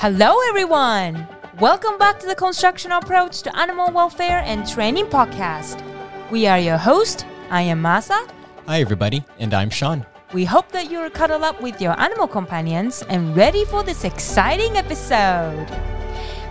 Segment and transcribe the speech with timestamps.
[0.00, 1.26] Hello, everyone.
[1.58, 5.82] Welcome back to the Constructional Approach to Animal Welfare and Training podcast.
[6.30, 7.26] We are your host.
[7.50, 8.30] I am Masa.
[8.66, 10.06] Hi, everybody, and I'm Sean.
[10.32, 14.76] We hope that you're cuddled up with your animal companions and ready for this exciting
[14.76, 15.66] episode.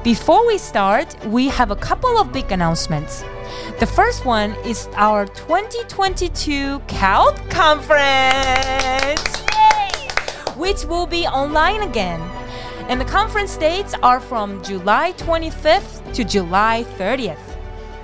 [0.04, 3.24] Before we start, we have a couple of big announcements.
[3.79, 10.10] The first one is our 2022 CALT conference, Yay!
[10.56, 12.20] which will be online again.
[12.87, 17.37] And the conference dates are from July 25th to July 30th.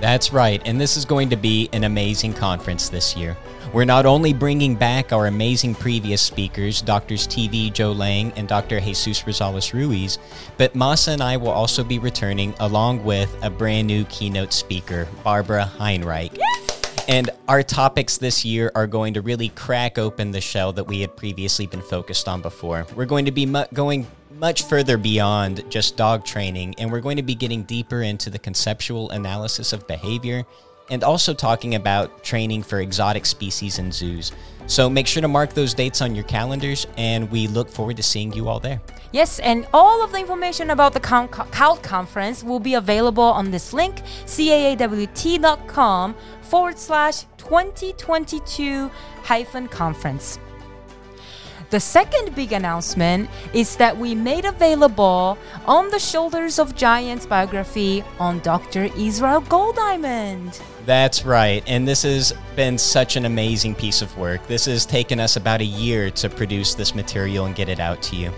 [0.00, 3.34] That's right, and this is going to be an amazing conference this year.
[3.72, 8.78] We're not only bringing back our amazing previous speakers, Doctors TV Joe Layng and Dr.
[8.78, 10.18] Jesus Rosales Ruiz,
[10.58, 15.08] but Masa and I will also be returning along with a brand new keynote speaker,
[15.24, 16.36] Barbara Heidenreich.
[16.36, 16.63] Yes!
[17.06, 21.00] And our topics this year are going to really crack open the shell that we
[21.00, 22.86] had previously been focused on before.
[22.94, 24.06] We're going to be mu- going
[24.38, 28.38] much further beyond just dog training, and we're going to be getting deeper into the
[28.38, 30.44] conceptual analysis of behavior
[30.90, 34.32] and also talking about training for exotic species in zoos.
[34.66, 38.02] So make sure to mark those dates on your calendars, and we look forward to
[38.02, 38.80] seeing you all there.
[39.12, 43.72] Yes, and all of the information about the CALT conference will be available on this
[43.72, 48.90] link, caawt.com forward slash 2022
[49.22, 50.38] hyphen conference.
[51.70, 58.04] The second big announcement is that we made available On the Shoulders of Giants biography
[58.18, 58.84] on Dr.
[58.96, 60.60] Israel Goldiamond.
[60.86, 61.62] That's right.
[61.66, 64.46] And this has been such an amazing piece of work.
[64.46, 68.02] This has taken us about a year to produce this material and get it out
[68.02, 68.32] to you.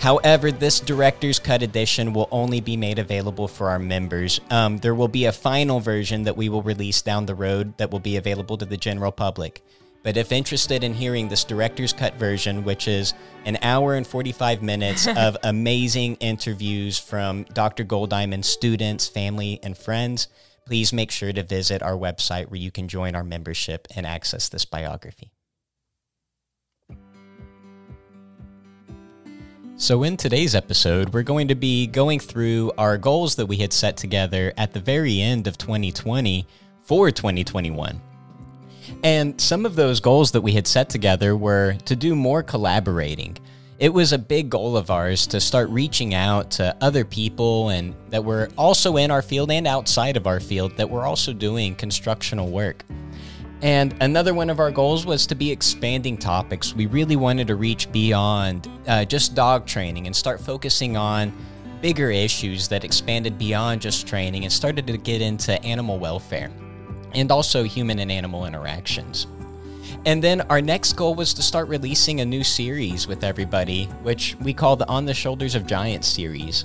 [0.00, 4.40] However, this director's cut edition will only be made available for our members.
[4.50, 7.92] Um, there will be a final version that we will release down the road that
[7.92, 9.62] will be available to the general public.
[10.02, 14.60] But if interested in hearing this director's cut version, which is an hour and 45
[14.60, 17.84] minutes of amazing interviews from Dr.
[17.84, 20.26] Goldiamond's students, family, and friends,
[20.66, 24.48] please make sure to visit our website where you can join our membership and access
[24.48, 25.30] this biography.
[29.76, 33.72] So, in today's episode, we're going to be going through our goals that we had
[33.72, 36.46] set together at the very end of 2020
[36.82, 38.00] for 2021.
[39.02, 43.38] And some of those goals that we had set together were to do more collaborating.
[43.82, 47.96] It was a big goal of ours to start reaching out to other people and
[48.10, 51.74] that were also in our field and outside of our field that were also doing
[51.74, 52.84] constructional work.
[53.60, 56.76] And another one of our goals was to be expanding topics.
[56.76, 61.32] We really wanted to reach beyond uh, just dog training and start focusing on
[61.80, 66.52] bigger issues that expanded beyond just training and started to get into animal welfare
[67.14, 69.26] and also human and animal interactions.
[70.04, 74.36] And then our next goal was to start releasing a new series with everybody, which
[74.40, 76.64] we call the On the Shoulders of Giants series.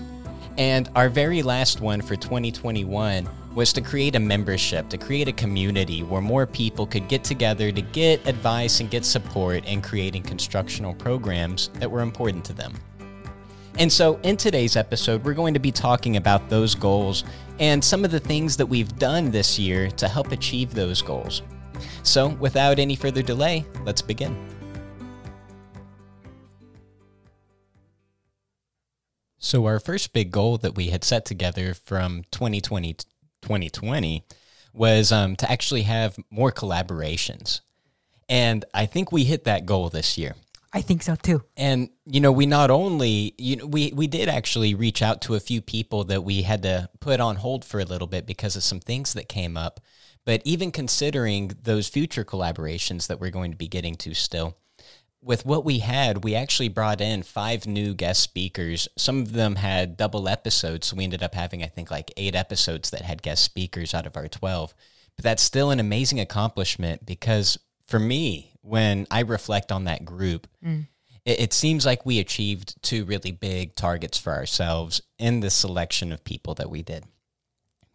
[0.58, 5.32] And our very last one for 2021 was to create a membership, to create a
[5.32, 10.24] community where more people could get together to get advice and get support in creating
[10.24, 12.74] constructional programs that were important to them.
[13.80, 17.24] And so, in today's episode, we're going to be talking about those goals
[17.60, 21.44] and some of the things that we've done this year to help achieve those goals.
[22.04, 24.36] So, without any further delay, let's begin.
[29.40, 33.06] So, our first big goal that we had set together from 2020 to
[33.42, 34.26] 2020
[34.74, 37.62] was um, to actually have more collaborations.
[38.30, 40.36] And I think we hit that goal this year.
[40.74, 41.44] I think so too.
[41.56, 45.36] And you know, we not only you know we we did actually reach out to
[45.36, 48.56] a few people that we had to put on hold for a little bit because
[48.56, 49.80] of some things that came up.
[50.28, 54.58] But even considering those future collaborations that we're going to be getting to still,
[55.22, 58.90] with what we had, we actually brought in five new guest speakers.
[58.98, 62.36] Some of them had double episodes, so we ended up having I think like 8
[62.36, 64.76] episodes that had guest speakers out of our 12.
[65.16, 67.58] But that's still an amazing accomplishment because
[67.88, 70.88] for me, when I reflect on that group, mm.
[71.24, 76.12] it, it, seems like we achieved two really big targets for ourselves in the selection
[76.12, 77.06] of people that we did.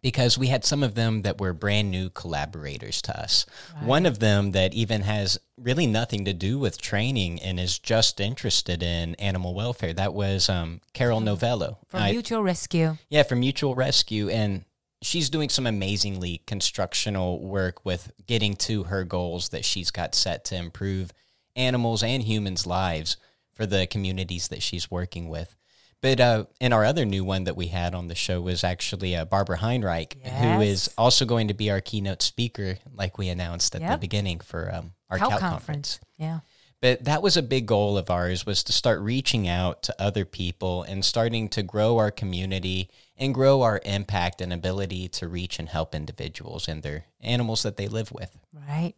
[0.03, 3.47] Because we had some of them that were brand new collaborators to us.
[3.73, 3.85] Right.
[3.85, 8.19] One of them that even has really nothing to do with training and is just
[8.19, 9.93] interested in animal welfare.
[9.93, 11.79] That was um, Carol Novello.
[11.87, 12.97] From I, Mutual Rescue.
[13.09, 14.29] Yeah, from Mutual Rescue.
[14.29, 14.65] And
[15.01, 20.45] she's doing some amazingly constructional work with getting to her goals that she's got set
[20.45, 21.11] to improve
[21.55, 23.17] animals and humans' lives
[23.53, 25.55] for the communities that she's working with.
[26.03, 29.15] But uh, and our other new one that we had on the show was actually
[29.15, 30.43] uh, Barbara Heidenreich, yes.
[30.43, 33.91] who is also going to be our keynote speaker, like we announced at yep.
[33.93, 35.49] the beginning for um, our CALT conference.
[35.49, 35.99] conference.
[36.17, 36.39] Yeah.
[36.81, 40.25] But that was a big goal of ours was to start reaching out to other
[40.25, 45.57] people and starting to grow our community and grow our impact and ability to reach
[45.57, 48.37] and help individuals and their animals that they live with.
[48.51, 48.95] Right.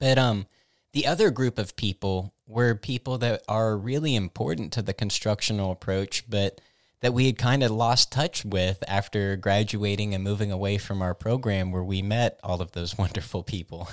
[0.00, 0.48] But um
[0.92, 6.28] the other group of people were people that are really important to the constructional approach,
[6.28, 6.60] but
[7.00, 11.14] that we had kind of lost touch with after graduating and moving away from our
[11.14, 13.88] program where we met all of those wonderful people.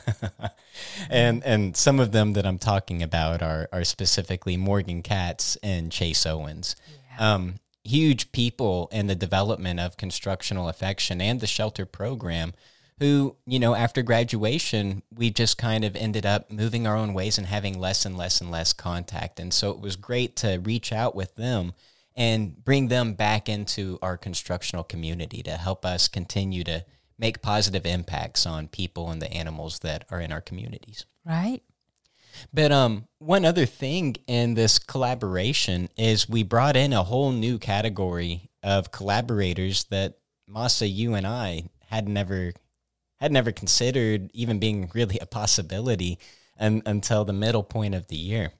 [1.10, 5.92] and and some of them that I'm talking about are are specifically Morgan Katz and
[5.92, 6.76] Chase Owens.
[7.18, 7.34] Yeah.
[7.34, 12.54] Um, huge people in the development of constructional affection and the shelter program
[13.00, 17.38] who, you know, after graduation, we just kind of ended up moving our own ways
[17.38, 19.40] and having less and less and less contact.
[19.40, 21.74] And so it was great to reach out with them
[22.16, 26.84] and bring them back into our constructional community to help us continue to
[27.20, 31.06] make positive impacts on people and the animals that are in our communities.
[31.24, 31.62] Right.
[32.54, 37.60] But um, one other thing in this collaboration is we brought in a whole new
[37.60, 40.18] category of collaborators that
[40.50, 42.54] Masa, you and I had never
[43.19, 46.19] had never considered even being really a possibility
[46.58, 48.52] and, until the middle point of the year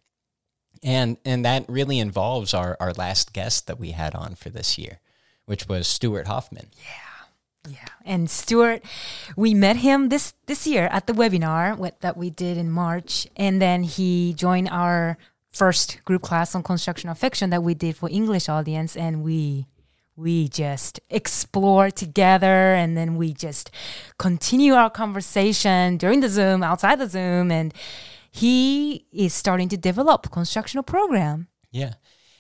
[0.84, 4.78] and and that really involves our our last guest that we had on for this
[4.78, 5.00] year,
[5.46, 6.68] which was Stuart Hoffman.
[6.78, 7.04] Yeah.
[7.70, 8.82] Yeah, and Stuart,
[9.36, 13.62] we met him this this year at the webinar that we did in March, and
[13.62, 15.18] then he joined our
[15.52, 19.66] first group class on constructional affection that we did for English audience, and we
[20.18, 23.72] we just explore together, and then we just
[24.18, 27.74] continue our conversation during the Zoom, outside the Zoom, and
[28.32, 31.48] he is starting to develop constructional program.
[31.72, 31.94] Yeah.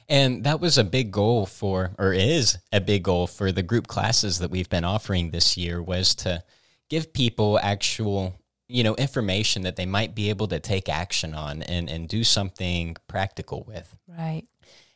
[0.09, 3.87] And that was a big goal for, or is a big goal for the group
[3.87, 6.43] classes that we've been offering this year was to
[6.89, 8.35] give people actual,
[8.67, 12.23] you know, information that they might be able to take action on and, and do
[12.23, 13.95] something practical with.
[14.07, 14.45] Right.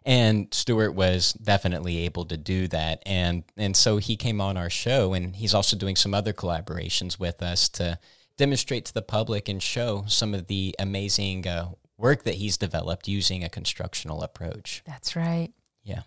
[0.04, 3.04] And Stuart was definitely able to do that.
[3.06, 7.20] And, and so he came on our show and he's also doing some other collaborations
[7.20, 8.00] with us to,
[8.42, 13.08] demonstrate to the public and show some of the amazing uh, work that he's developed
[13.08, 14.82] using a constructional approach.
[14.88, 15.50] That's right.
[15.84, 16.02] Yeah.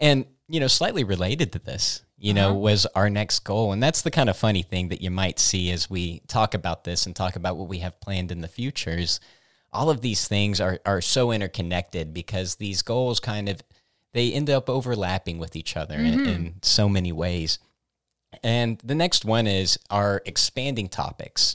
[0.00, 2.50] And, you know, slightly related to this, you uh-huh.
[2.50, 3.72] know, was our next goal.
[3.72, 6.84] And that's the kind of funny thing that you might see as we talk about
[6.84, 9.18] this and talk about what we have planned in the future is
[9.78, 13.62] all of these things are, are so interconnected because these goals kind of
[14.12, 16.20] they end up overlapping with each other mm-hmm.
[16.20, 17.60] in, in so many ways.
[18.42, 21.54] And the next one is our expanding topics.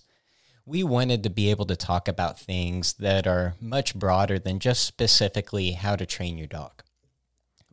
[0.66, 4.86] We wanted to be able to talk about things that are much broader than just
[4.86, 6.82] specifically how to train your dog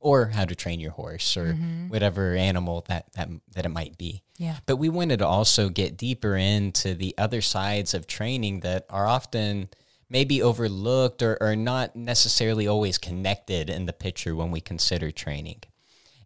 [0.00, 1.88] or how to train your horse or mm-hmm.
[1.88, 4.24] whatever animal that, that that it might be.
[4.36, 4.56] Yeah.
[4.66, 9.06] But we wanted to also get deeper into the other sides of training that are
[9.06, 9.68] often
[10.10, 15.62] maybe overlooked or, or not necessarily always connected in the picture when we consider training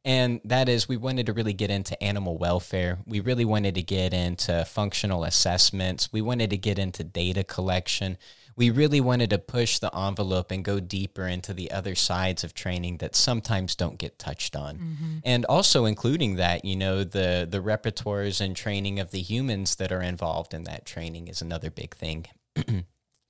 [0.05, 2.99] and that is we wanted to really get into animal welfare.
[3.07, 6.13] We really wanted to get into functional assessments.
[6.13, 8.19] We wanted to get into data collection.
[8.55, 12.53] We really wanted to push the envelope and go deeper into the other sides of
[12.53, 14.77] training that sometimes don't get touched on.
[14.77, 15.19] Mm-hmm.
[15.25, 19.91] And also including that, you know, the the repertoires and training of the humans that
[19.91, 22.27] are involved in that training is another big thing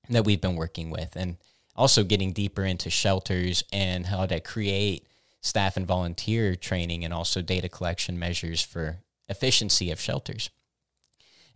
[0.09, 1.37] that we've been working with and
[1.77, 5.07] also getting deeper into shelters and how to create
[5.41, 10.51] staff and volunteer training and also data collection measures for efficiency of shelters.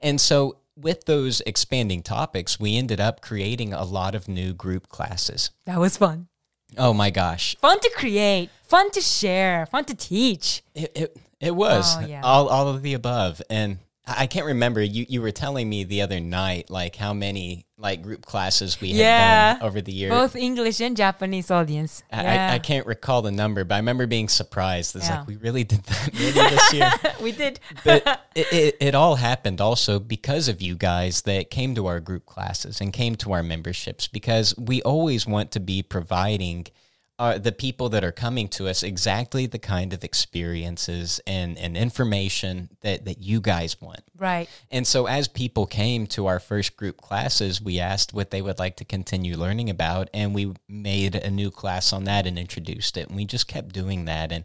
[0.00, 4.88] And so, with those expanding topics, we ended up creating a lot of new group
[4.88, 5.50] classes.
[5.64, 6.28] That was fun.
[6.76, 7.56] Oh my gosh.
[7.56, 10.62] Fun to create, fun to share, fun to teach.
[10.74, 12.20] It, it, it was oh, yeah.
[12.22, 13.42] all, all of the above.
[13.50, 13.78] And
[14.16, 14.82] I can't remember.
[14.82, 18.88] You you were telling me the other night like how many like group classes we
[18.88, 20.10] yeah, had done over the years.
[20.10, 22.02] Both English and Japanese audience.
[22.10, 22.50] I, yeah.
[22.50, 24.96] I, I, can't recall the number, but I remember being surprised.
[24.96, 25.18] It's yeah.
[25.18, 26.90] like we really did that really this year.
[27.22, 27.60] we did.
[27.84, 32.00] but it, it, it all happened also because of you guys that came to our
[32.00, 36.66] group classes and came to our memberships because we always want to be providing–
[37.18, 41.76] are the people that are coming to us exactly the kind of experiences and, and
[41.76, 44.02] information that, that you guys want.
[44.16, 44.48] Right.
[44.70, 48.58] And so as people came to our first group classes, we asked what they would
[48.58, 52.96] like to continue learning about and we made a new class on that and introduced
[52.96, 53.08] it.
[53.08, 54.30] And we just kept doing that.
[54.30, 54.44] And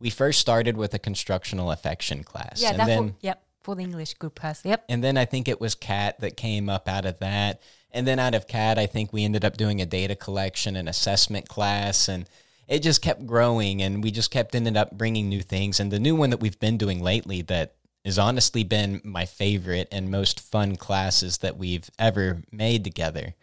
[0.00, 2.62] we first started with a constructional affection class.
[2.62, 4.64] Yeah, and then, for, yep, for the English group class.
[4.64, 4.84] Yep.
[4.88, 7.60] And then I think it was CAT that came up out of that.
[7.94, 10.88] And then out of CAD, I think we ended up doing a data collection and
[10.88, 12.28] assessment class, and
[12.68, 13.80] it just kept growing.
[13.80, 15.80] And we just kept ended up bringing new things.
[15.80, 19.88] And the new one that we've been doing lately that has honestly been my favorite
[19.90, 23.34] and most fun classes that we've ever made together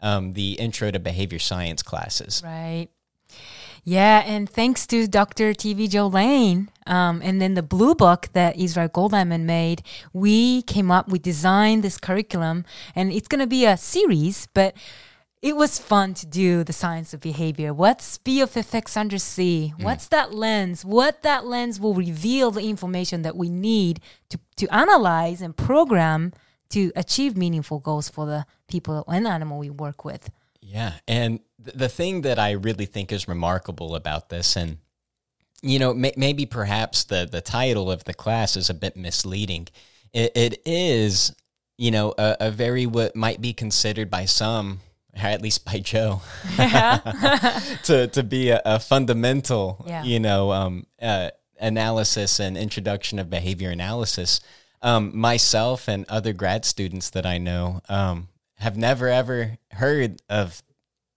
[0.00, 2.42] um, the intro to behavior science classes.
[2.44, 2.88] Right.
[3.84, 5.52] Yeah, and thanks to Dr.
[5.52, 10.90] TV Joe Layng, um, and then the blue book that Israel Goldiamond made, we came
[10.90, 12.64] up, we designed this curriculum,
[12.94, 14.74] and it's going to be a series, but
[15.42, 17.72] it was fun to do the science of behavior.
[17.72, 19.74] What's B of FX under C?
[19.78, 20.84] What's that lens?
[20.84, 24.00] What that lens will reveal the information that we need
[24.30, 26.32] to, to analyze and program
[26.70, 30.30] to achieve meaningful goals for the people and animal we work with.
[30.60, 30.94] Yeah.
[31.06, 34.78] And th- the thing that I really think is remarkable about this, and,
[35.62, 39.68] you know, may- maybe perhaps the, the title of the class is a bit misleading.
[40.12, 41.34] it, it is,
[41.78, 44.80] you know, a, a very what might be considered by some
[45.14, 46.20] or at least by Joe,
[47.84, 50.02] to to be a, a fundamental, Yeah.
[50.04, 54.40] you know, um, uh, analysis and introduction of behavior analysis.
[54.82, 60.62] Um, myself and other grad students that I know um, have never ever heard of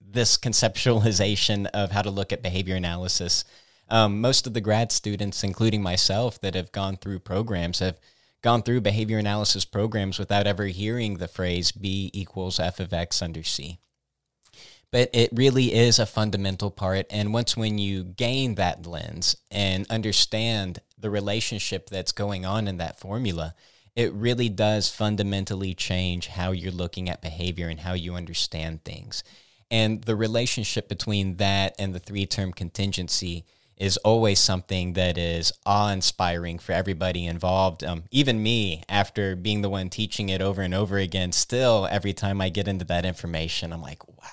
[0.02, 3.44] this conceptualization of how to look at behavior analysis.
[3.90, 8.00] Um, most of the grad students, including myself, that have gone through programs have
[8.42, 13.22] gone through behavior analysis programs without ever hearing the phrase B equals F of X
[13.22, 13.80] under C.
[14.92, 17.06] But it really is a fundamental part.
[17.12, 22.78] And once when you gain that lens and understand the relationship that's going on in
[22.78, 23.54] that formula,
[23.96, 29.24] it really does fundamentally change how you're looking at behavior and how you understand things.
[29.70, 33.46] And the relationship between that and the three term contingency
[33.80, 37.84] is always something that is awe inspiring for everybody involved.
[37.84, 42.14] Um, even me, after being the one teaching it over and over again, still every
[42.14, 44.26] time I get into that information, I'm like, wow.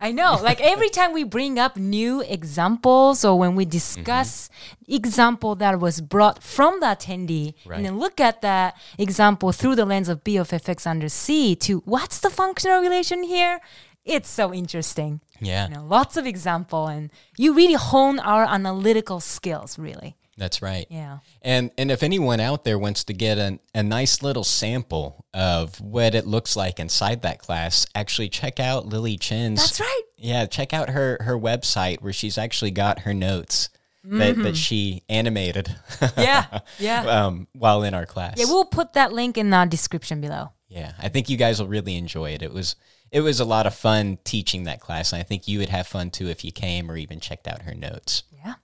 [0.00, 0.38] I know.
[0.42, 4.50] Like every time we bring up new examples or when we discuss
[4.86, 7.76] example that was brought from the attendee Right.
[7.76, 11.54] and then look at that example through the lens of B of FX under C
[11.56, 13.60] to what's the functional relation here?
[14.04, 15.20] It's so interesting.
[15.40, 20.16] Yeah, You know, lots of example and you really hone our analytical skills really.
[20.36, 20.86] that's right.
[20.90, 21.18] Yeah.
[21.42, 25.80] And and if anyone out there wants to get an, a nice little sample of
[25.80, 29.60] what it looks like inside that class, actually check out Lili Chin's.
[29.60, 30.02] That's right.
[30.18, 33.68] Yeah, check out her her website where she's actually got her notes
[34.04, 35.74] that, that she animated.
[36.18, 36.60] Yeah.
[36.78, 37.02] Yeah.
[37.26, 38.34] um, while in our class.
[38.38, 40.50] Yeah, we'll put that link in the description below.
[40.68, 42.42] Yeah, I think you guys will really enjoy it.
[42.42, 42.74] It was
[43.10, 45.86] it was a lot of fun teaching that class, and I think you would have
[45.86, 48.24] fun too if you came or even checked out her notes.
[48.32, 48.54] Yeah.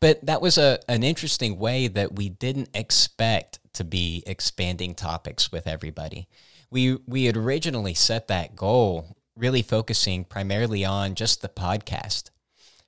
[0.00, 5.50] But that was a an interesting way that we didn't expect to be expanding topics
[5.50, 6.28] with everybody.
[6.70, 12.30] We we had originally set that goal really focusing primarily on just the podcast.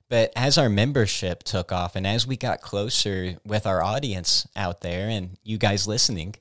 [0.09, 4.81] But as our membership took off and as we got closer with our audience out
[4.81, 6.35] there and you guys listening,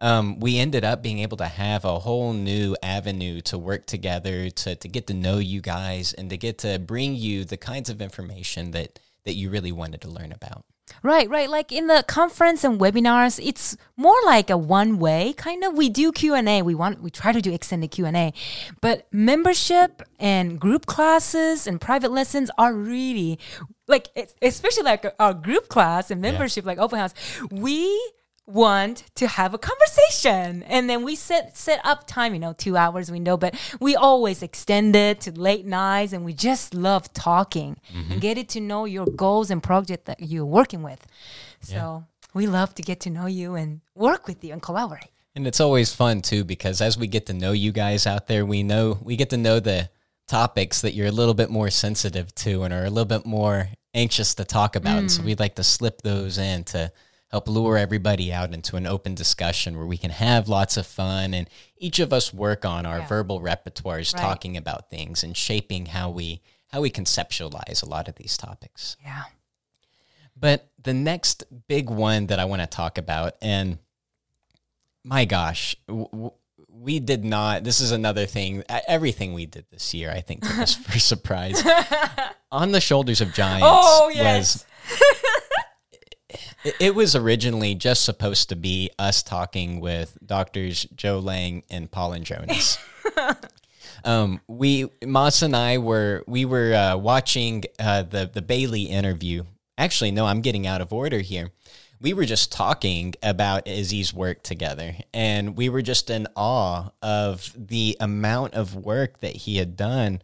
[0.00, 4.50] um, we ended up being able to have a whole new avenue to work together,
[4.50, 7.88] to, to get to know you guys, and to get to bring you the kinds
[7.88, 10.64] of information that, that you really wanted to learn about.
[11.02, 11.50] Right, right.
[11.50, 15.74] Like in the conference and webinars, it's more like a one way kind of.
[15.74, 16.62] We do Q and A.
[16.62, 18.32] We want we try to do extended Q and A,
[18.80, 23.38] but membership and group classes and private lessons are really
[23.88, 24.08] like
[24.40, 27.14] especially like our group class and membership, like open house.
[27.50, 28.12] We
[28.46, 30.62] want to have a conversation.
[30.64, 34.42] And then we set set up time you know two hours window but we always
[34.42, 38.18] extend it to late nights and we just love talking and mm-hmm.
[38.18, 41.04] getting to know your goals and project that you're working with.
[41.60, 45.10] So we love to get to know you and work with you and collaborate.
[45.34, 48.46] And it's always fun too because as we get to know you guys out there,
[48.46, 49.90] we know we get to know the
[50.28, 53.68] topics that you're a little bit more sensitive to and are a little bit more
[53.94, 54.98] anxious to talk about.
[54.98, 55.26] And so mm.
[55.26, 56.92] we'd like to slip those in to
[57.30, 61.34] help lure everybody out into an open discussion where we can have lots of fun
[61.34, 63.06] and each of us work on our Yeah.
[63.08, 64.20] verbal repertoires Right.
[64.22, 66.40] talking about things and shaping how we
[66.72, 68.96] how we conceptualize a lot of these topics.
[69.02, 69.24] yeah
[70.36, 73.78] But the next big one that I want to talk about, and
[75.04, 76.32] my gosh, w- w-
[76.68, 77.64] we did not.
[77.64, 78.62] This is another thing.
[78.86, 81.62] Everything we did this year, I think, took us for surprise.
[82.52, 83.66] On the shoulders of giants.
[83.66, 84.64] Oh, yes.
[84.90, 85.14] Was,
[86.80, 92.12] it, was originally just supposed to be us talking with doctors Joe Layng and Paul
[92.12, 92.78] Andronis.
[94.04, 99.44] um, we Moss and I were we were uh, watching uh, the the Bailey interview.
[99.78, 101.50] Actually, no, I'm getting out of order here.
[102.00, 107.52] We were just talking about Izzy's work together, and we were just in awe of
[107.56, 110.20] the amount of work that he had done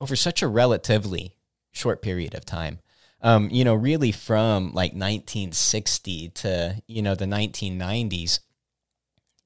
[0.00, 1.36] over such a relatively
[1.72, 2.80] short period of time.
[3.24, 8.40] Um, you know, really from like 1960 to you know the 1990s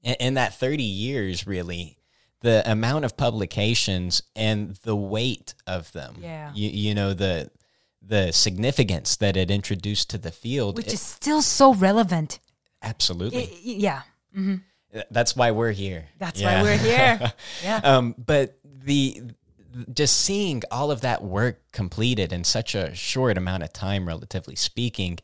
[0.03, 1.95] in, in that 30 years really
[2.41, 6.15] the amount of publications and the weight of them.
[6.21, 6.51] Yeah.
[6.53, 7.51] You, you know, the
[8.01, 10.77] the significance that it introduced to the field.
[10.77, 12.39] Which it- is still so relevant.
[12.81, 13.49] absolutely.
[13.63, 14.01] Yeah.
[15.11, 16.07] That's why we're here.
[16.17, 16.61] That's Yeah.
[16.61, 17.33] why we're here.
[17.63, 17.81] Yeah.
[17.83, 19.21] um, but the
[19.93, 24.55] just seeing all of that work completed in such a short amount of time, relatively
[24.55, 25.19] speaking,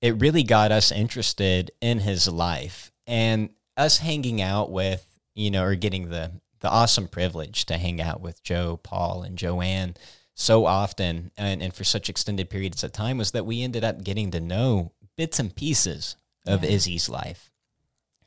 [0.00, 5.64] it really got us interested in his life and us hanging out with, you know,
[5.64, 9.94] or getting the the awesome privilege to hang out with Joe, Paul, and Joanne
[10.34, 14.02] so often and, and for such extended periods of time was that we ended up
[14.02, 16.70] getting to know bits and pieces of Yeah.
[16.70, 17.50] Izzy's life.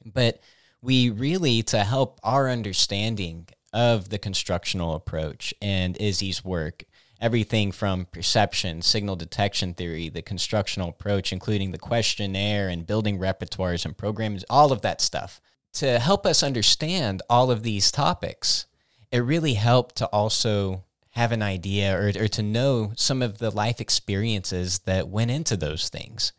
[0.06, 0.40] But
[0.82, 6.84] we really, to help our understanding of the constructional approach and Izzy's work,
[7.22, 13.86] everything from perception, signal detection theory, the constructional approach, including the questionnaire and building repertoires
[13.86, 15.42] and programs, all of that stuff,
[15.74, 18.66] to help us understand all of these topics,
[19.12, 23.50] it really helped to also have an idea or, or to know some of the
[23.50, 26.32] life experiences that went into those things.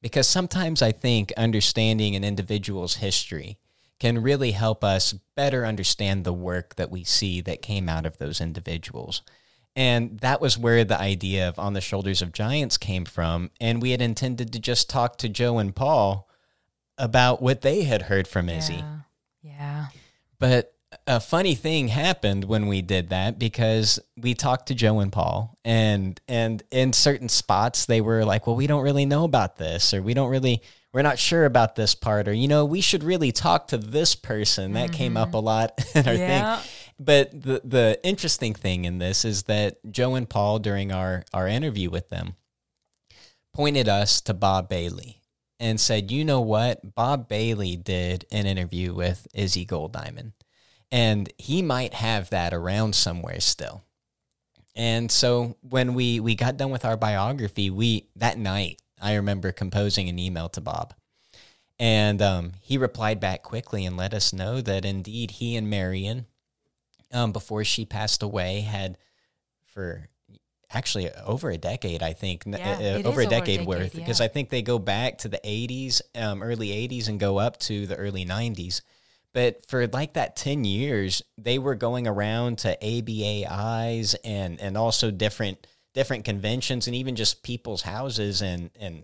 [0.00, 3.58] Because sometimes I think understanding an individual's history
[3.98, 8.18] can really help us better understand the work that we see that came out of
[8.18, 9.22] those individuals.
[9.74, 13.50] And that was where the idea of On the Shoulders of Giants came from.
[13.60, 16.28] And we had intended to just talk to Joe and Paul
[16.96, 18.74] about what they had heard from Izzy.
[18.74, 18.98] Yeah.
[19.42, 19.86] Yeah.
[20.38, 20.74] But
[21.06, 25.56] a funny thing happened when we did that because we talked to Joe and Paul
[25.64, 29.92] and and in certain spots they were like, "Well, we don't really know about this
[29.92, 30.62] or we don't really
[30.92, 34.14] we're not sure about this part or you know, we should really talk to this
[34.14, 35.36] person." That came up mm-hmm.
[35.36, 36.56] a lot in our Yeah.
[36.56, 36.70] thing.
[37.00, 41.46] But the the interesting thing in this is that Joe and Paul during our our
[41.46, 42.34] interview with them
[43.54, 45.20] pointed us to Bob Bailey
[45.60, 46.94] and said, "You know what?
[46.94, 50.32] Bob Bailey did an interview with Izzy Goldiamond,
[50.90, 53.84] and he might have that around somewhere still."
[54.74, 59.52] And so when we we got done with our biography, we that night I remember
[59.52, 60.94] composing an email to Bob,
[61.78, 66.26] and um, he replied back quickly and let us know that indeed he and Marian,
[67.12, 68.98] um, before she passed away, had
[69.66, 70.08] for
[70.70, 73.94] actually over a decade, I think, Yeah, uh, over a over a decade decade, worth,
[73.94, 74.26] because yeah.
[74.26, 77.86] I think they go back to the 80s, um, early 80s, and go up to
[77.86, 78.82] the early 90s.
[79.32, 85.10] But for like that 10 years, they were going around to ABAIs and, and also
[85.10, 85.66] different
[85.98, 89.02] different conventions and even just people's houses and, and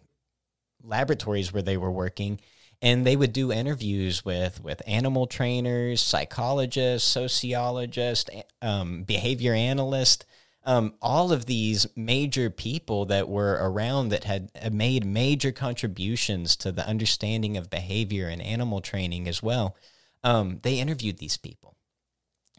[0.81, 2.41] laboratories where they were working.
[2.81, 8.31] And they would do interviews with with animal trainers psychologists sociologists
[8.63, 10.25] um, behavior analysts
[10.65, 16.55] um, all of these major people that were around that had had made major contributions
[16.57, 19.77] to the understanding of behavior and animal training as well.
[20.23, 21.75] Um, they interviewed these people.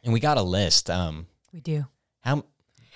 [0.03, 1.85] And we got a list um, We do.
[2.21, 2.43] how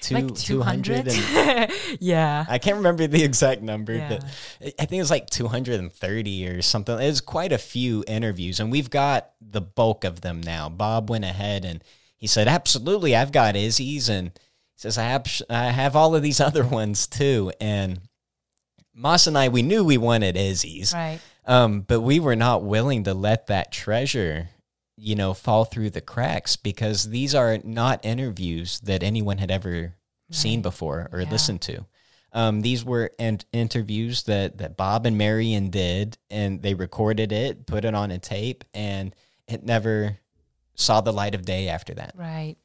[0.01, 1.05] two, like 200?
[1.05, 2.45] 200 and yeah.
[2.47, 4.09] I can't remember the exact number, Yeah.
[4.09, 4.23] but
[4.61, 6.99] I think it was like 230 or something.
[6.99, 10.69] It was quite a few interviews, and we've got the bulk of them now.
[10.69, 11.83] Bob went ahead and
[12.17, 16.21] he said, "Absolutely, I've got Izzy's," and he says, "I have I have all of
[16.23, 18.01] these other ones too." And
[18.93, 21.19] Moss and I, we knew we wanted Izzy's, Right.
[21.45, 24.49] um, but we were not willing to let that treasure,
[24.99, 29.95] you know, fall through the cracks because these are not interviews that anyone had ever
[30.31, 31.29] seen before or Yeah.
[31.31, 31.85] listened to.
[32.33, 37.65] Um, these were in- interviews that, that Bob and Marian did, and they recorded it,
[37.65, 39.15] put it on a tape, and
[39.47, 40.19] it never
[40.75, 42.13] saw the light of day after that.
[42.15, 42.55] Right.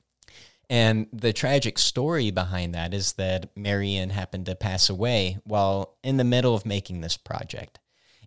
[0.69, 6.17] And the tragic story behind that is that Marian happened to pass away while in
[6.17, 7.79] the middle of making this project.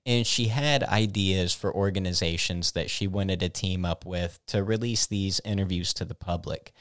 [0.06, 5.06] And she had ideas for organizations that she wanted to team up with to release
[5.06, 6.72] these interviews to the public,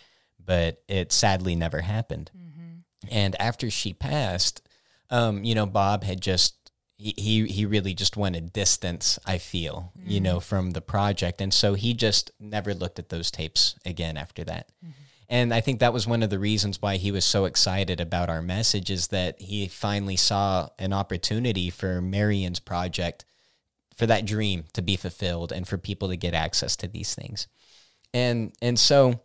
[0.44, 2.31] but it sadly never happened.
[2.37, 3.09] Mm-hmm.
[3.11, 4.66] And after she passed,
[5.11, 6.55] um, you know, Bob had just
[6.98, 10.42] he, he he really just wanted distance, I feel, you know, mm.
[10.42, 11.40] from the project.
[11.40, 14.68] And so he just never looked at those tapes again after that.
[14.85, 15.02] Mm-hmm.
[15.29, 18.31] And I think that was one of the reasons why he was so excited about
[18.31, 23.25] our message is that he finally saw an opportunity for Marian's project
[23.97, 27.49] for that dream to be fulfilled and for people to get access to these things.
[28.15, 29.21] And and so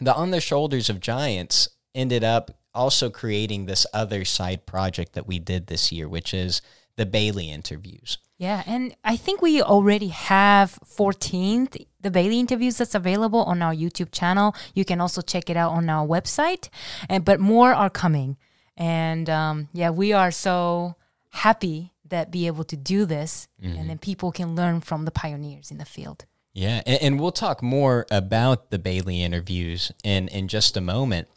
[0.00, 5.26] the On the Shoulders of Giants ended up also creating this other side project that
[5.26, 6.60] we did this year, which is
[7.00, 8.18] the Bailey interviews.
[8.36, 13.74] Yeah, and I think we already have 14th the Bailey interviews that's available on our
[13.74, 14.54] YouTube channel.
[14.74, 16.68] You can also check it out on our website,
[17.08, 18.36] and but more are coming.
[18.76, 20.96] And um, yeah, we are so
[21.30, 25.70] happy that be able to do this, and then people can learn from the pioneers
[25.70, 26.26] in the field.
[26.52, 31.28] Yeah, and, and we'll talk more about the Bailey interviews in in just a moment.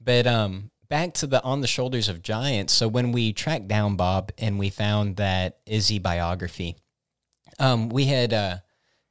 [0.00, 2.72] But um, back to the on the shoulders of giants.
[2.72, 6.76] So when we tracked down Bob and we found that Izzy biography,
[7.58, 8.56] um, we had uh,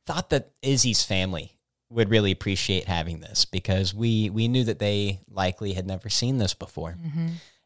[0.06, 1.54] thought that Izzy's family
[1.90, 6.38] would really appreciate having this because we we knew that they likely had never seen
[6.38, 6.98] this before.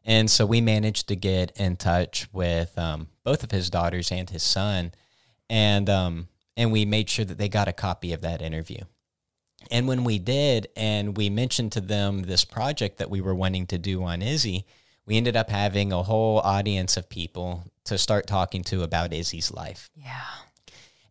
[0.04, 4.28] And so we managed to get in touch with um, both of his daughters and
[4.28, 4.92] his son,
[5.48, 8.80] and um, and we made sure that they got a copy of that interview.
[9.70, 13.66] And when we did, and we mentioned to them this project that we were wanting
[13.68, 14.66] to do on Izzy,
[15.06, 19.52] we ended up having a whole audience of people to start talking to about Izzy's
[19.52, 19.90] life.
[19.94, 20.20] Yeah.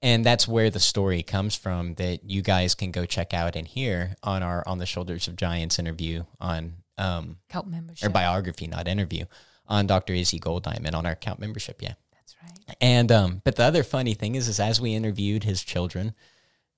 [0.01, 3.67] And that's where the story comes from that you guys can go check out and
[3.67, 7.67] hear on our On the Shoulders of Giants interview on um Cult
[8.03, 9.25] or biography, not interview,
[9.67, 10.13] on Dr.
[10.13, 11.93] Izzy Gold Goldiamond on our account membership, yeah.
[12.13, 12.75] That's right.
[12.81, 16.13] And um, but the other funny thing is, is as we interviewed his children,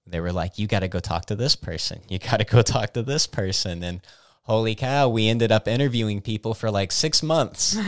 [0.06, 2.02] they were like, "You got to go talk to this person.
[2.10, 4.02] You got to go talk to this person." And
[4.44, 7.78] holy cow, we ended up interviewing people for like six months.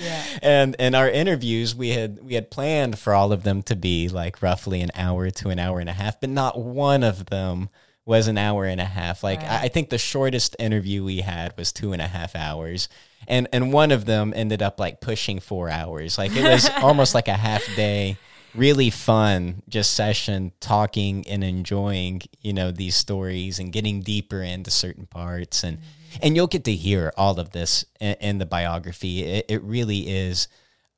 [0.00, 0.22] Yeah.
[0.42, 4.08] and in our interviews, we had we had planned for all of them to be
[4.08, 7.68] like roughly an hour to an hour and a half, but not one of them
[8.04, 9.24] was an hour and a half.
[9.24, 9.50] Like Right.
[9.50, 12.88] I, I think the shortest interview we had was two and a half hours,
[13.26, 16.16] and and one of them ended up like pushing four hours.
[16.16, 18.18] Like it was almost like a half day.
[18.58, 24.72] Really fun, just session talking and enjoying, you know, these stories and getting deeper into
[24.72, 26.18] certain parts, and mm-hmm.
[26.22, 29.22] and you'll get to hear all of this in, in the biography.
[29.22, 30.48] It, it really is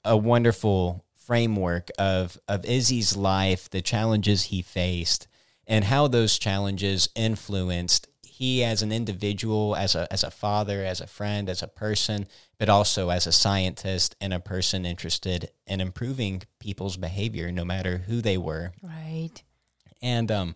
[0.07, 5.29] a wonderful framework of of Izzy's life, the challenges he faced,
[5.66, 11.03] and how those challenges influenced he as an individual, as a as a father, as
[11.03, 12.27] a friend, as a person,
[12.61, 18.03] but also as a scientist and a person interested in improving people's behavior, no matter
[18.07, 18.75] who they were.
[18.83, 19.42] Right.
[20.03, 20.55] And um,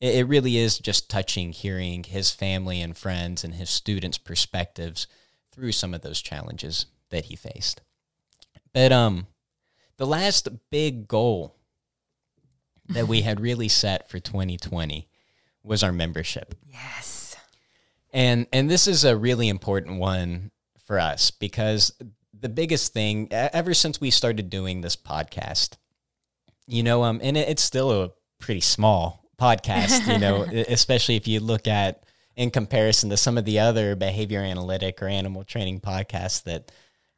[0.00, 5.06] it, it really is just touching hearing his family and friends and his students' perspectives
[5.52, 7.82] through some of those challenges that he faced.
[8.72, 9.26] But um,
[9.98, 11.56] the last big goal
[12.88, 15.06] that we had really set for 2020
[15.62, 16.54] was our membership.
[16.66, 17.36] Yes.
[18.14, 20.50] And and this is a really important one
[20.84, 21.92] for us because
[22.38, 25.76] the biggest thing ever since we started doing this podcast,
[26.66, 31.26] you know, um, and it, it's still a pretty small podcast, you know, especially if
[31.28, 32.04] you look at
[32.36, 36.72] in comparison to some of the other behavior analytic or animal training podcasts that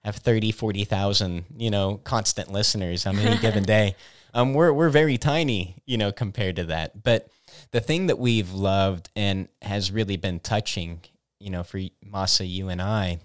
[0.04, 3.96] have 30, 40,000, you know, constant listeners on any given day.
[4.34, 7.02] Um, we're, we're very tiny, you know, compared to that.
[7.02, 7.28] But
[7.70, 11.00] the thing that we've loved and has really been touching,
[11.38, 13.20] you know, for Masa, you and I,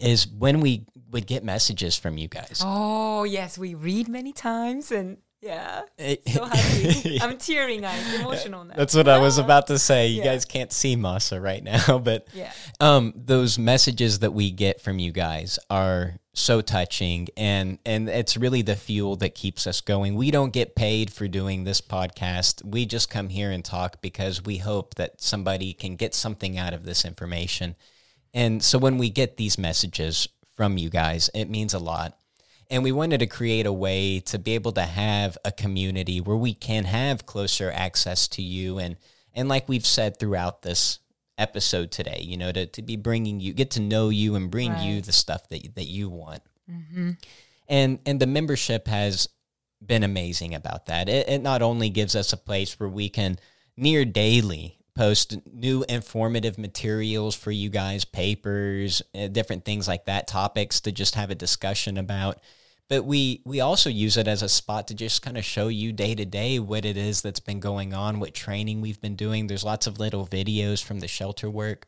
[0.00, 2.60] is when we would get messages from you guys.
[2.64, 5.82] Oh yes, we read many times and yeah.
[6.26, 7.20] So happy.
[7.22, 7.84] I'm tearing.
[7.84, 8.74] I'm emotional now.
[8.74, 10.08] That's what I was about to say.
[10.08, 10.24] You Yeah.
[10.32, 12.50] guys can't see Masa right now, but Yeah.
[12.80, 18.36] um, those messages that we get from you guys are so touching, and and it's
[18.36, 20.16] really the fuel that keeps us going.
[20.16, 22.64] We don't get paid for doing this podcast.
[22.64, 26.72] We just come here and talk because we hope that somebody can get something out
[26.74, 27.76] of this information.
[28.36, 32.18] And so when we get these messages from you guys, it means a lot.
[32.68, 36.36] And we wanted to create a way to be able to have a community where
[36.36, 38.78] we can have closer access to you.
[38.78, 38.98] And,
[39.32, 40.98] and like we've said throughout this
[41.38, 44.76] episode today, you know, to, to be bringing you, get to know you and bring
[44.80, 46.42] you the stuff that, that you want.
[46.70, 47.12] Mm-hmm.
[47.68, 49.30] And, and the membership has
[49.84, 51.08] been amazing about that.
[51.08, 53.38] It, it not only gives us a place where we can
[53.78, 60.26] near daily post new informative materials for you guys, papers, uh, different things like that,
[60.26, 62.40] topics to just have a discussion about.
[62.88, 65.92] But we we also use it as a spot to just kind of show you
[65.92, 69.46] day to day what it is that's been going on, what training we've been doing.
[69.46, 71.86] There's lots of little videos from the shelter work.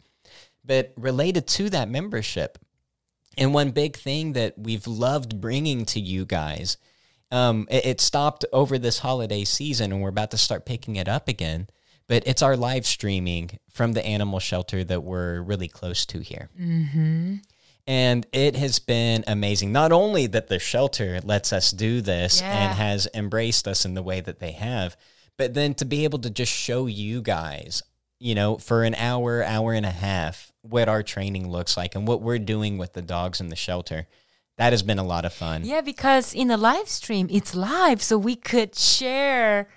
[0.65, 2.59] But related to that membership,
[3.39, 6.77] and one big thing that we've loved bringing to you guys,
[7.31, 11.09] um, it, it stopped over this holiday season, and we're about to start picking it
[11.09, 11.69] up again.
[12.09, 16.49] But it's our live streaming from the animal shelter that we're really close to here.
[16.59, 17.37] Mm-hmm.
[17.87, 19.73] And it has been amazing.
[19.73, 22.51] Not only that the shelter lets us do this Yeah.
[22.53, 24.97] and has embraced us in the way that they have,
[25.37, 27.83] but then to be able to just show you guys,
[28.19, 32.07] you know, for an hour, hour and a half, what our training looks like and
[32.07, 34.07] what we're doing with the dogs in the shelter.
[34.57, 35.65] That has been a lot of fun.
[35.65, 39.69] Yeah, because in the live stream, it's live, so we could share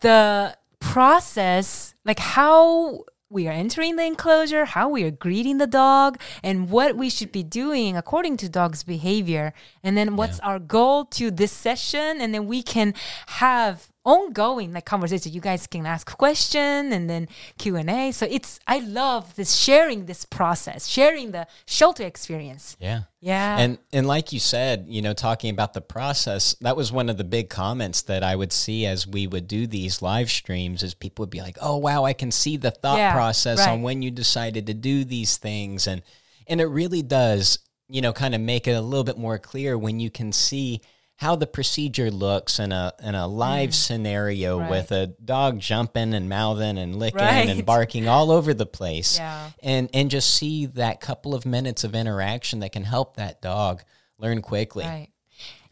[0.00, 6.20] the process, like how we are entering the enclosure, how we are greeting the dog,
[6.42, 9.52] and what we should be doing according to dog's behavior.
[9.84, 12.92] And then what's our goal to this session, and then we can
[13.26, 15.32] have ongoing like conversation.
[15.32, 18.12] You guys can ask question and then Q and A.
[18.12, 22.76] So it's I love this sharing this process, sharing the shelter experience.
[22.80, 23.02] Yeah.
[23.20, 23.58] Yeah.
[23.58, 27.18] And and like you said, you know, talking about the process, that was one of
[27.18, 30.94] the big comments that I would see as we would do these live streams is
[30.94, 33.70] people would be like, "Oh, wow, I can see the thought Yeah, process right.
[33.70, 36.02] on when you decided to do these things." And
[36.46, 37.58] and it really does,
[37.88, 40.80] you know, kind of make it a little bit more clear when you can see
[41.20, 44.62] how the procedure looks in a in a live scenario Mm.
[44.62, 44.70] Right.
[44.70, 47.46] with a dog jumping and mouthing and licking Right.
[47.48, 49.50] and barking all over the place Yeah.
[49.62, 53.82] and and just see that couple of minutes of interaction that can help that dog
[54.18, 55.08] learn quickly right.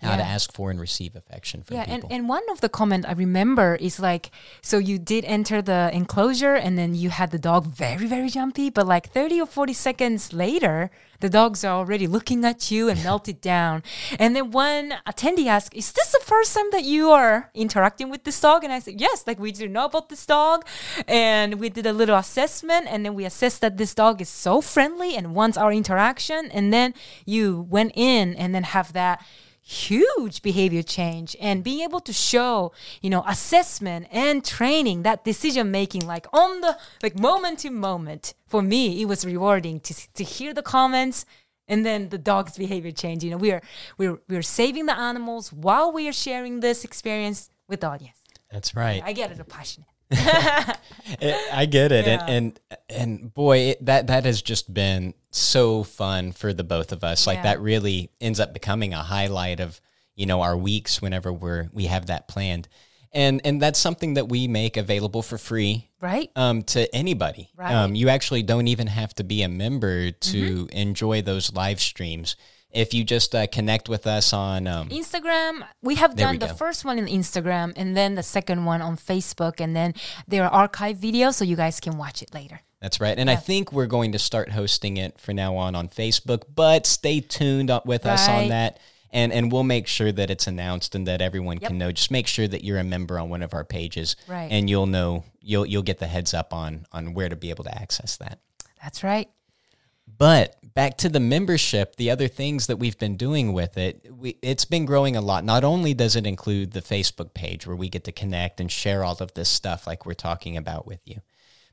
[0.01, 2.15] How to ask for and receive affection from Yeah, and, people.
[2.17, 4.31] and one of the comment I remember is like,
[4.63, 8.71] so you did enter the enclosure and then you had the dog very, very jumpy,
[8.71, 13.03] but like 30 or 40 seconds later, the dogs are already looking at you and
[13.11, 13.83] melted down.
[14.21, 18.23] And then one attendee asked, is this the first time that you are interacting with
[18.23, 18.63] this dog?
[18.63, 20.65] And I said, yes, like we didn't know about this dog.
[21.09, 24.61] And we did a little assessment and then we assessed that this dog is so
[24.61, 26.51] friendly and wants our interaction.
[26.53, 26.95] And then
[27.27, 29.25] you went in and then have that
[29.69, 35.71] huge behavior change and being able to show you know assessment and training that decision
[35.71, 38.33] making like on the like moment to moment.
[38.47, 41.27] For me it was rewarding to to hear the comments
[41.69, 43.23] and then the dog's behavior change.
[43.23, 43.61] You know we are
[43.99, 48.17] we're we're saving the animals while we are sharing this experience with the audience.
[48.51, 49.03] That's right.
[49.05, 50.77] i get it passionate It-
[51.53, 52.25] I get it, Yeah.
[52.27, 56.93] and and and boy, it, that that has just been so fun for the both
[56.93, 57.27] of us.
[57.27, 57.43] Like Yeah.
[57.45, 59.81] that really ends up becoming a highlight of
[60.15, 62.69] you know our weeks whenever we're we have that planned,
[63.13, 67.51] and and that's something that we make available for free right um, to anybody.
[67.57, 67.69] Right.
[67.69, 67.77] Mm-hmm.
[67.77, 72.37] Um, you actually don't even have to be a member to enjoy those live streams.
[72.71, 76.49] If you just uh, connect with us on, um, Instagram, we have done we the
[76.49, 76.55] go.
[76.55, 79.95] first one in Instagram and then the second one on Facebook, and then
[80.27, 82.61] there are archive videos so you guys can watch it later.
[82.81, 83.19] that's right.
[83.19, 86.87] And I think we're going to start hosting it for now on on Facebook, but
[86.87, 88.79] stay tuned with us on that.
[89.11, 91.91] And, and we'll make sure that it's announced and that everyone can know.
[91.91, 94.49] Just make sure that you're a member on one of our pages, Right.
[94.53, 97.65] and you'll know you'll you'll get the heads up on on where to be able
[97.65, 98.39] to access that.
[98.83, 99.31] That's right.
[100.19, 104.37] But back to the membership, the other things that we've been doing with it, we,
[104.43, 105.45] it's been growing a lot.
[105.45, 109.05] Not only does it include the Facebook page where we get to connect and share
[109.05, 111.21] all of this stuff like we're talking about with you,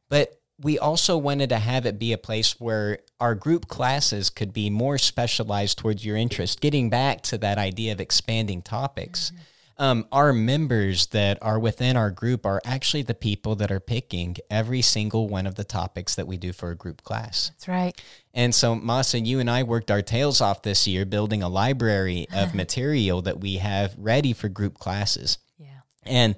[0.10, 4.53] but we also wanted to have it be a place where our group classes could
[4.53, 9.31] be more specialized towards your interest, getting back to that idea of expanding topics.
[9.31, 9.41] Mm-hmm.
[9.77, 14.38] Um, our members that are within our group are actually the people that are picking
[14.49, 17.49] every single one of the topics that we do for a group class.
[17.49, 18.01] That's right.
[18.33, 22.27] And so, Masa, you and I worked our tails off this year building a library
[22.33, 25.39] of material that we have ready for group classes.
[25.57, 25.81] Yeah.
[26.03, 26.35] And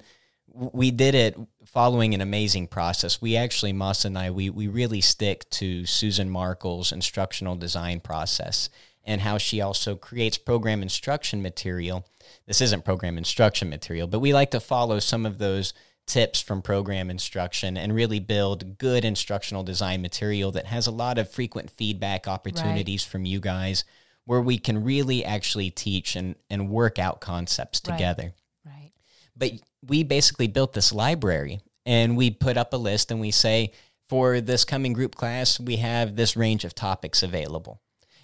[0.52, 3.22] we did it following an amazing process.
[3.22, 8.68] We actually, Masa and I, we, we really stick to Susan Markle's instructional design process
[9.08, 12.06] and how she also creates program instruction material.
[12.46, 15.72] This isn't program instruction material, but we like to follow some of those
[16.06, 21.16] tips from program instruction and really build good instructional design material that has a lot
[21.16, 23.84] of frequent feedback opportunities from you guys
[24.26, 27.96] where we can really actually teach and, and work out concepts Right.
[27.96, 28.32] together
[28.64, 28.92] Right.
[29.36, 29.52] but
[29.86, 33.72] we basically built this library and we put up a list and we say
[34.08, 37.80] for this coming group class we have this range of topics available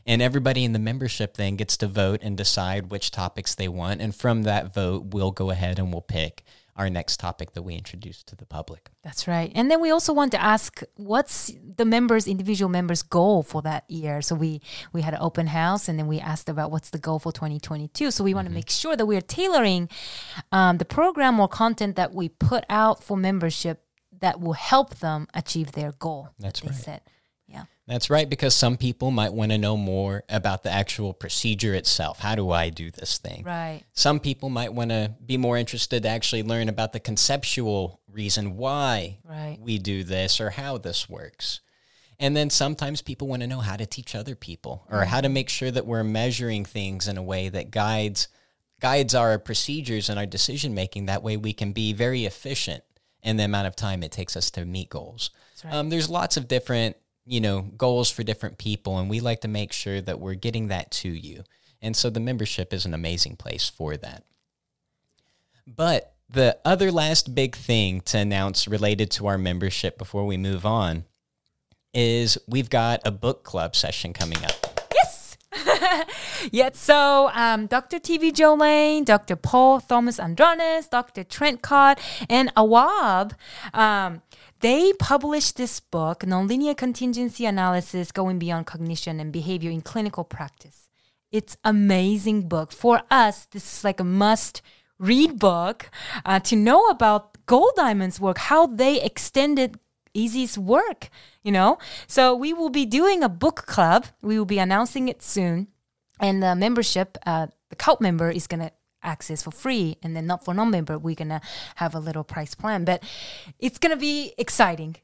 [0.07, 4.01] and everybody in the membership then gets to vote and decide which topics they want
[4.01, 6.45] and from that vote we'll go ahead and we'll pick
[6.77, 9.53] our next topic that we introduce to the public That's right.
[9.55, 13.89] And then we also want to ask what's the members, individual members' goal for that
[13.89, 14.23] year.
[14.23, 14.61] So we
[14.93, 18.11] we had an open house, and then we asked about what's the goal for 2022.
[18.11, 19.89] So we want to make sure that we are tailoring
[20.51, 23.83] um, the program or content that we put out for membership
[24.21, 26.31] that will help them achieve their goal.
[26.39, 26.85] That's that they right.
[26.85, 27.09] set.
[27.87, 32.19] That's right, because some people might want to know more about the actual procedure itself.
[32.19, 33.43] How do I do this thing?
[33.45, 33.83] Right.
[33.93, 38.57] Some people might want to be more interested to actually learn about the conceptual reason
[38.57, 39.59] why Right.
[39.61, 41.61] we do this or how this works.
[42.19, 45.29] And then sometimes people want to know how to teach other people or how to
[45.29, 48.29] make sure that we're measuring things in a way that guides
[48.81, 51.07] guides our procedures and our decision making.
[51.07, 52.85] That way we can be very efficient
[53.23, 55.31] in the amount of time it takes us to meet goals.
[55.65, 55.75] Right.
[55.75, 59.49] Um, there's lots of different, you know, goals for different people, and we like to
[59.49, 61.45] make sure that we're getting that to you.
[61.81, 64.25] And so the membership is an amazing place for that.
[65.67, 70.67] But the other last big thing to announce related to our membership before we move
[70.67, 71.05] on
[71.93, 74.74] is we've got a book club session coming up.
[76.53, 77.99] Yet, so um, Dr.
[77.99, 79.37] TV Joe Layng, Dr.
[79.37, 81.25] Paul Thomas Andronis, Dr.
[81.25, 83.33] Trent Codd, and Awab.
[83.73, 84.23] Um,
[84.61, 90.89] they published this book, Nonlinear Contingency Analysis Going Beyond Cognition and Behavior in Clinical Practice.
[91.31, 92.73] It's amazing book.
[92.73, 94.63] For us, this is like a must
[94.99, 95.91] read book
[96.25, 99.79] uh, to know about Goldiamond's work, how they extended
[100.15, 101.11] Izzy's work,
[101.45, 101.79] you know?
[102.09, 104.07] So we will be doing a book club.
[104.23, 105.69] We will be announcing it soon.
[106.19, 109.99] And the membership, uh, the cult member is going to access for free.
[110.03, 111.41] And then not for non-member, we're going to
[111.77, 112.85] have a little price plan.
[112.85, 113.05] But
[113.59, 114.97] it's going to be exciting.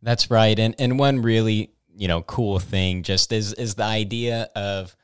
[0.00, 0.58] That's right.
[0.58, 4.96] And, and one really, you know, cool thing just is, is the idea of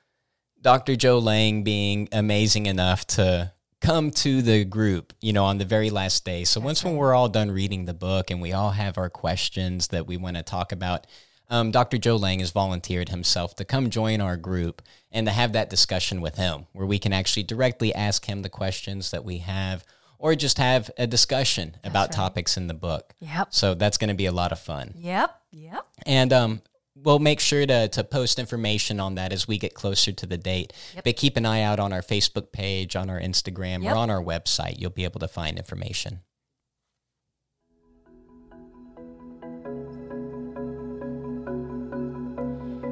[0.61, 0.97] Dr.
[0.97, 5.91] Joe Layng being amazing enough to come to the group, you know, on the very
[5.91, 6.45] last day.
[6.45, 6.91] So That's once right.
[6.91, 10.17] when we're all done reading the book and we all have our questions that we
[10.17, 11.07] want to talk about,
[11.51, 11.97] um, Dr.
[11.97, 16.21] Joe Layng has volunteered himself to come join our group and to have that discussion
[16.21, 19.85] with him where we can actually directly ask him the questions that we have
[20.19, 22.13] or just have a discussion that's about right.
[22.13, 23.15] topics in the book.
[23.21, 23.49] Yep.
[23.51, 24.93] So that's going to be a lot of fun.
[24.97, 25.41] Yep.
[25.53, 25.87] Yep.
[26.05, 26.63] And um,
[27.05, 30.39] we'll make sure to, to post information on that as we get closer to the
[30.39, 30.73] date.
[30.95, 31.05] Yep.
[31.05, 33.93] But keep an eye out on our Facebook page, on our Instagram, yep.
[33.93, 34.79] or on our website.
[34.79, 36.21] You'll be able to find information.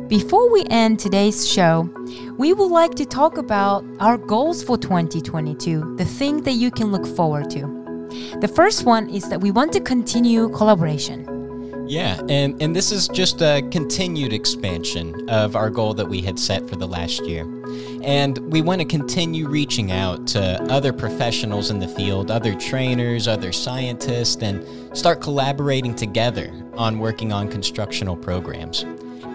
[0.08, 1.92] Before we end today's show,
[2.38, 6.92] we would like to talk about our goals for 2022, the thing that you can
[6.92, 7.60] look forward to.
[8.40, 11.35] The first one is that we want to continue collaboration.
[11.86, 16.38] Yeah, and, and this is just a continued expansion of our goal that we had
[16.38, 17.42] set for the last year.
[18.02, 23.28] And we want to continue reaching out to other professionals in the field, other trainers,
[23.28, 28.84] other scientists, and start collaborating together on working on constructional programs.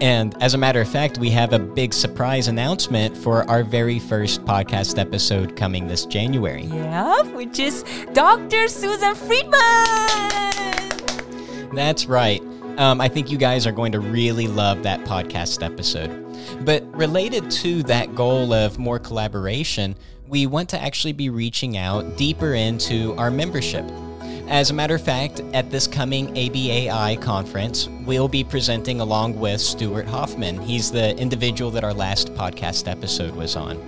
[0.00, 4.00] And as a matter of fact, we have a big surprise announcement for our very
[4.00, 6.64] first podcast episode coming this January.
[6.64, 8.66] Yeah, which is Dr.
[8.66, 10.51] Susan Friedman.
[11.74, 12.42] That's right.
[12.78, 16.18] Um, I think you guys are going to really love that podcast episode.
[16.64, 22.16] But related to that goal of more collaboration, we want to actually be reaching out
[22.16, 23.84] deeper into our membership.
[24.48, 29.60] As a matter of fact, at this coming ABAI conference, we'll be presenting along with
[29.60, 30.60] Stuart Hoffman.
[30.60, 33.78] He's the individual that our last podcast episode was on.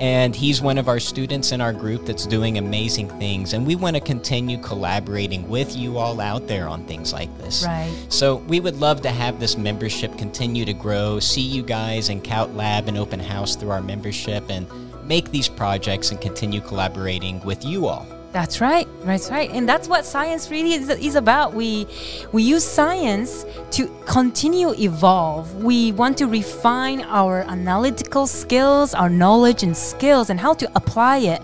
[0.00, 3.52] And he's one of our students in our group that's doing amazing things.
[3.52, 7.64] And we want to continue collaborating with you all out there on things like this.
[7.64, 7.94] Right.
[8.08, 12.22] So we would love to have this membership continue to grow, see you guys in
[12.22, 14.66] Cout Lab and Open House through our membership, and
[15.06, 18.06] make these projects and continue collaborating with you all.
[18.34, 18.88] That's right.
[19.04, 19.48] That's right.
[19.52, 21.54] And that's what science really is, is about.
[21.54, 21.86] We
[22.32, 25.62] we use science to continue evolve.
[25.62, 31.18] We want to refine our analytical skills, our knowledge and skills and how to apply
[31.18, 31.42] it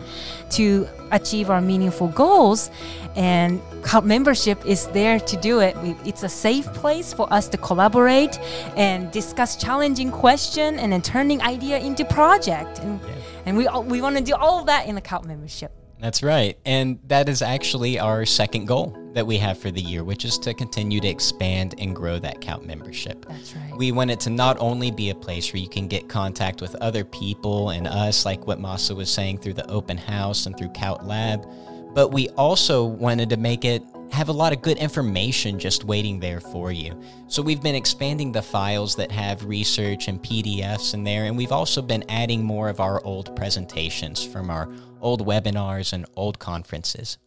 [0.58, 2.72] to achieve our meaningful goals.
[3.14, 5.76] And cult membership is there to do it.
[5.84, 8.36] We, it's a safe place for us to collaborate
[8.76, 12.80] and discuss challenging question and then turning idea into project.
[12.80, 13.14] And, yeah.
[13.46, 15.70] and we, we want to do all of that in the COUT membership.
[16.00, 16.58] That's right.
[16.64, 20.38] And that is actually our second goal that we have for the year, which is
[20.38, 23.26] to continue to expand and grow that COUT membership.
[23.28, 23.76] That's right.
[23.76, 26.74] We want it to not only be a place where you can get contact with
[26.76, 30.70] other people and us, like what Masa was saying through the open house and through
[30.70, 31.46] COUT Lab,
[31.92, 33.82] but we also wanted to make it
[34.12, 37.00] have a lot of good information just waiting there for you.
[37.28, 41.52] So we've been expanding the files that have research and PDFs in there, and we've
[41.52, 44.68] also been adding more of our old presentations from our
[45.00, 47.18] old webinars and old conferences.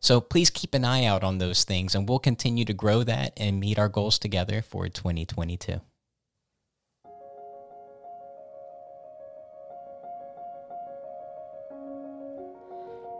[0.00, 3.32] So please keep an eye out on those things, and we'll continue to grow that
[3.36, 5.80] and meet our goals together for 2022.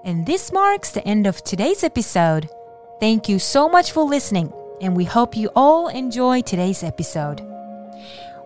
[0.04, 2.50] And this marks the end of today's episode.
[2.98, 7.51] Thank you so much for listening, and we hope you all enjoy today's episode.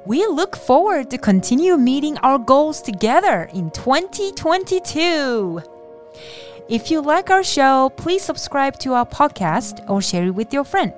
[0.06, 5.60] We look forward to continue meeting our goals together in 2022.
[6.68, 10.62] If you like our show, please subscribe to our podcast or share it with your
[10.62, 10.92] friend.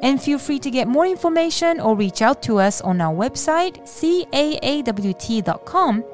[0.00, 3.82] And feel free to get more information or reach out to us on our website,
[4.62, 6.04] caawt.com,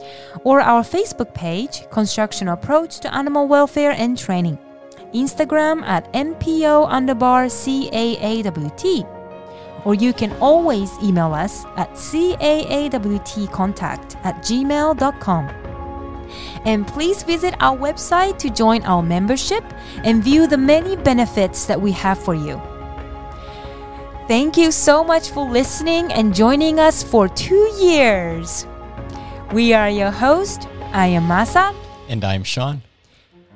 [0.45, 4.59] or our Facebook page, Constructional Approach to Animal Welfare and Training.
[5.13, 9.22] Instagram at MPO underbar CAAWT.
[9.85, 15.49] Or you can always email us at caawtcontact at gmail.com.
[16.65, 19.65] And please visit our website to join our membership
[20.05, 22.61] and view the many benefits that we have for you.
[24.29, 28.67] Thank you so much for listening and joining us for two years.
[29.53, 30.69] We are your host.
[30.93, 31.75] I am Masa.
[32.09, 32.83] And I'm Sean.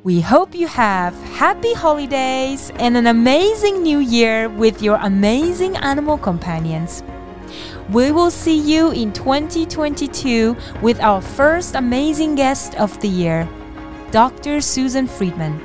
[0.06, 6.16] We hope you have happy holidays and an amazing new year with your amazing animal
[6.16, 7.02] companions.
[7.90, 13.48] We will see you in 2022 with our first amazing guest of the year,
[14.12, 14.60] Dr.
[14.60, 15.58] Susan Friedman.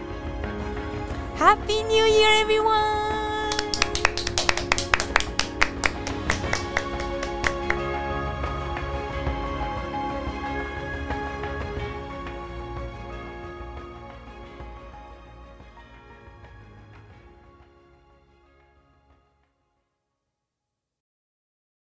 [1.35, 3.20] Happy New Year, everyone!